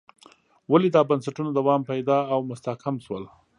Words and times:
ولې 0.71 0.89
دا 0.95 1.01
بنسټونه 1.09 1.49
دوام 1.53 1.81
پیدا 1.91 2.17
او 2.33 2.39
مستحکم 2.49 2.95
شول. 3.05 3.23